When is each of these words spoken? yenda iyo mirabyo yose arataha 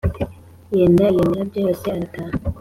yenda 0.77 1.05
iyo 1.13 1.23
mirabyo 1.29 1.59
yose 1.65 1.85
arataha 1.95 2.33